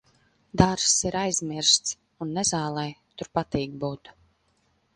[0.61, 1.93] Dārzs ir aizmirsts
[2.25, 4.15] un nezālei tur patīk būt.